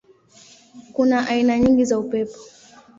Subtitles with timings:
[0.93, 2.37] Kuna aina nyingi za upepo.